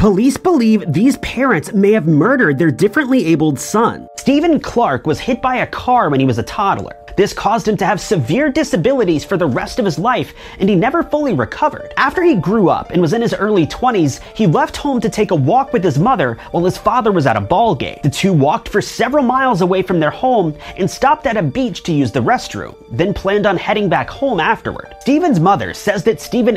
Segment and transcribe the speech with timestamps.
[0.00, 4.08] Police believe these parents may have murdered their differently abled son.
[4.16, 6.96] Stephen Clark was hit by a car when he was a toddler.
[7.18, 10.74] This caused him to have severe disabilities for the rest of his life, and he
[10.74, 11.92] never fully recovered.
[11.98, 15.32] After he grew up and was in his early 20s, he left home to take
[15.32, 17.98] a walk with his mother while his father was at a ball game.
[18.02, 21.82] The two walked for several miles away from their home and stopped at a beach
[21.82, 24.94] to use the restroom, then planned on heading back home afterward.
[25.00, 26.56] Stephen's mother says that Stephen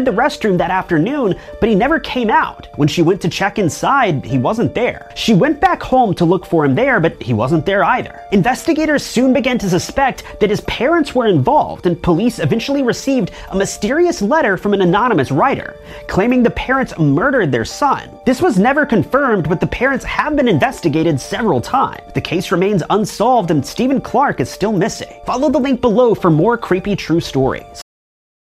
[0.00, 2.68] the restroom that afternoon, but he never came out.
[2.76, 5.10] When she went to check inside, he wasn't there.
[5.14, 8.20] She went back home to look for him there, but he wasn't there either.
[8.32, 13.56] Investigators soon began to suspect that his parents were involved, and police eventually received a
[13.56, 15.76] mysterious letter from an anonymous writer
[16.08, 18.08] claiming the parents murdered their son.
[18.24, 22.12] This was never confirmed, but the parents have been investigated several times.
[22.14, 25.20] The case remains unsolved, and Stephen Clark is still missing.
[25.26, 27.81] Follow the link below for more creepy true stories.